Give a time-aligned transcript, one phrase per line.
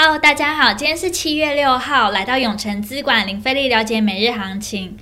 [0.00, 4.96] Hello，大家好，今天是七月六号，来到永诚资管零费力了解每日行情。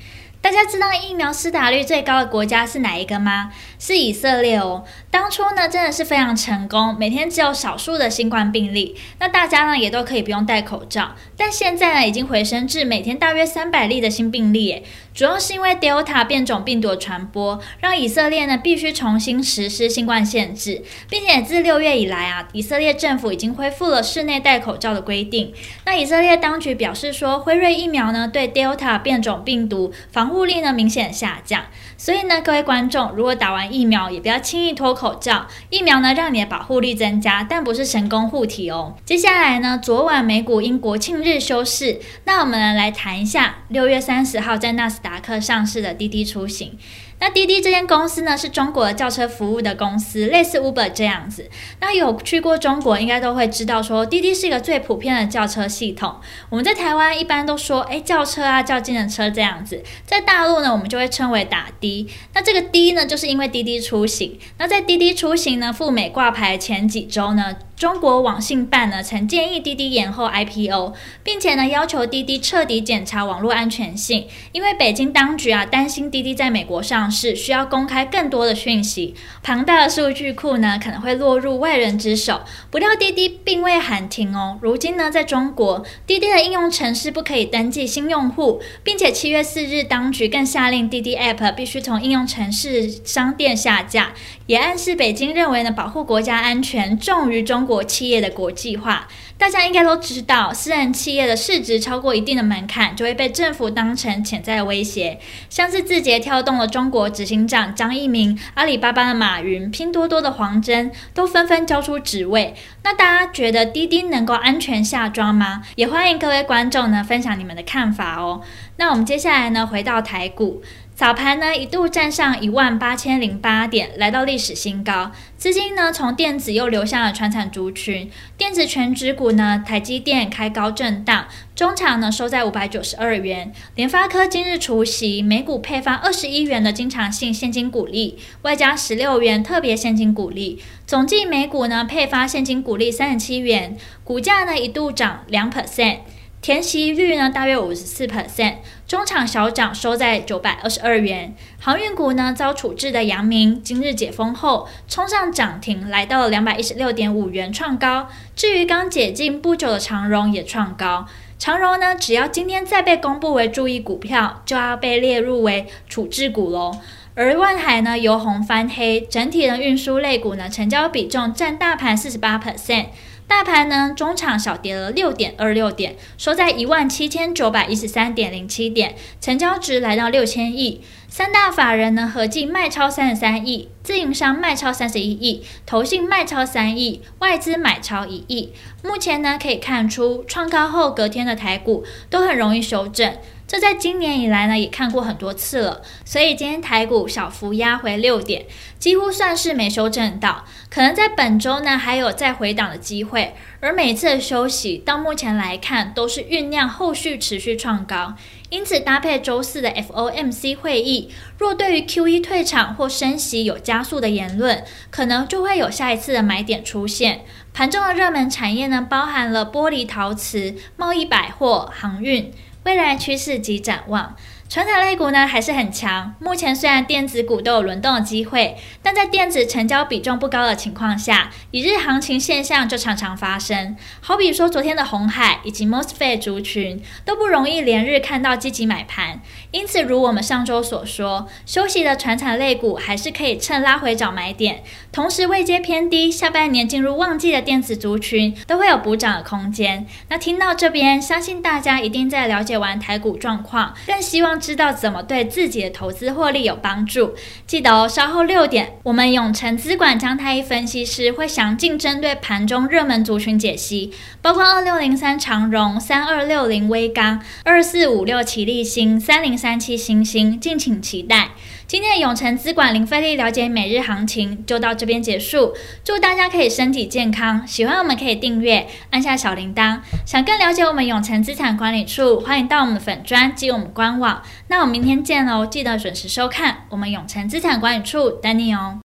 [0.46, 3.50] 大家知道疫苗施打率最高的国家是哪一个吗？
[3.80, 4.84] 是以色列哦。
[5.10, 11.16] 当初呢，真的是非常成功，每天只有少数的新冠病例，那大家呢也都可以不用戴口罩。
[11.36, 25.52] 但现在呢，已经回升至每天大约三百例的新病例，主要是因为 Delta 变种病毒的传播，让以色列呢必须重新实施新冠限制，并且自六月以来啊，以色列政府已经恢复了室内戴口罩的规定。
[25.84, 30.35] 那以色列当局表示说，辉瑞疫苗呢对 Delta 变种病毒防护。
[30.36, 31.64] 护力呢明显下降，
[31.96, 35.46] 所以呢，各位观众，如果打完疫苗，也不要轻易脱口罩。
[35.70, 38.94] 疫苗呢，让你的保护力增加，但不是神功护体哦。
[39.06, 46.76] 接下来呢，昨晚美股因国庆日休市，那我们来谈一下六月三十号在纳斯达克上市的滴滴出行。
[47.18, 51.48] 那滴滴这间公司呢，是中国的叫车服务的公司，类似 Uber 这样子。
[51.80, 56.16] 那有去过中国，应该都会知道说，滴滴是一个最普遍的叫车系统。
[56.50, 59.82] 我们在台湾一般都说，哎，叫车啊，叫计程车这样子。
[60.04, 62.08] 在大陆呢，我们就会称为打的。
[62.34, 64.38] 那这个的呢，就是因为滴滴出行。
[64.58, 67.56] 那在滴滴出行呢，赴美挂牌前几周呢。
[67.76, 82.40] 中国网信办呢曾建议滴滴延后 IPO，并且呢要求滴滴彻底检查网络安全性，因为北京当局啊担心滴滴在美国上市需要公开更多的讯息，庞大的数据库呢可能会落入外人之手。
[82.70, 94.12] 不料滴滴并未喊停哦，如今呢在中国，滴滴的应用程式不可以登记新用户，并且七月四日当局更下令滴滴 App 必须从应用程式商店下架，
[94.46, 97.65] 也暗示北京认为呢保护国家安全重于中。
[97.66, 105.18] 国企业的国际化，大家应该都知道，私人企业的市值超过一定的门槛，就会被政府当成潜在的威胁。
[105.50, 112.54] 像是字节跳动的中国执行长张一鸣、阿里巴巴的马云、拼多多的黄峥，都纷纷交出职位。
[112.82, 115.62] 那大家觉得滴滴能够安全下庄吗？
[115.76, 118.40] 也欢迎各位观众呢分享你们的看法哦。
[118.78, 120.62] 那我们接下来呢回到台股。
[120.94, 125.12] 早盘呢一度站上一万八千零八点，来到历史新高。
[125.36, 128.10] 资金呢从电子又流向了传产族群。
[128.38, 133.52] 电子权值股呢，台积电开高震荡，中场呢收在五百九十二元。
[133.74, 143.76] 联发科今日除息，每股配发二十一元的经常性现金股利，外加十六元特别现金股利，总计每股呢配发现金股利三十七元。
[144.04, 145.98] 股价呢一度涨两 percent。
[146.46, 151.34] 填息率呢，大约五十四 percent，中场小涨，收在九百二十二元。
[151.58, 158.06] 航运股呢，遭处置的阳明，今日解封后冲上涨停，来到了两百一十六点五元，创高。
[158.36, 161.08] 至于刚解禁不久的长荣也创高。
[161.36, 166.78] 长荣呢，只要今天再被公布为注意股票，就要被列入为处置股喽。
[167.16, 172.86] 而万海呢，由红翻黑，整体的运输类股呢，成交比重占大盘四十八 percent。
[173.28, 180.80] 大盘呢，中场小跌了六点二六点，收在一万七千九百一十三点零七点，成交值来到六千亿。
[181.08, 188.52] 三大法人呢合计卖超三十三亿，自营商卖超三十一亿，投信卖超三亿，外资买超一亿。
[188.84, 193.12] 目前呢可以看出，创高后隔天的台股都很容易修正。
[193.46, 198.44] 这在今年以来呢，也看过很多次了，所以今天台股小幅压回六点，
[198.76, 203.36] 几乎算是没修正到，可能在本周呢还有再回档的机会。
[203.60, 208.14] 而每次的休息到目前来看，都是酝酿后续持续创高，
[208.50, 217.20] 因此搭配周四的 FOMC 会议，若对于 QE 退场或升息有加速的言论，可能就会有下一次的买点出现。
[217.54, 222.32] 盘中的热门产业呢，包含了玻璃、陶瓷、贸易、百货、航运。
[222.66, 224.16] 未来趋势及展望。
[224.48, 226.14] 传产类股呢还是很强。
[226.20, 233.76] 目前虽然电子股都有轮动的机会，但在电子成交比重不高的情况下，一日行情现象就常常发生。
[234.00, 239.20] 好比说昨天的红海以及 MOSFET 族群都不容易连日看到积极买盘。
[239.50, 244.62] 因此，如我们上周所说，休息的传产类股还是可以趁拉回找买点。
[244.92, 249.84] 同时，位阶偏低，下半年进入旺季的电子族群都会有补涨的空间。
[250.08, 254.35] 那听到这边，相信大家一定在了解完台股状况，更希望。
[254.36, 257.14] 知道怎么对自己的投资获利有帮助，
[257.46, 257.88] 记得哦。
[257.88, 271.30] 稍后六点，我们永诚资管张太一分析师会详尽针对盘中热门族群解析，包括二六零三长荣、三二六零威刚、二四五六奇力新、三零三七星星，敬请期待。
[271.66, 275.52] 今天的永诚资管零费力了解每日行情就到这边结束，
[275.82, 277.44] 祝大家可以身体健康。
[277.44, 279.80] 喜欢我们可以订阅，按下小铃铛。
[280.04, 284.22] 想更了解我们永诚资产管理处，欢迎到我们的粉专及我们官网。
[284.48, 288.80] 那我们明天见喽，记得准时收看我们永诚资产管理处等你哦。